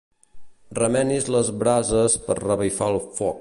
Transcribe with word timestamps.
Remenis 0.79 1.29
les 1.35 1.51
brases 1.65 2.17
per 2.31 2.41
revifar 2.41 2.89
el 2.95 2.99
foc. 3.21 3.29